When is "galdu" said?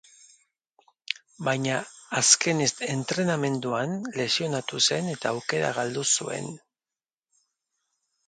5.79-6.07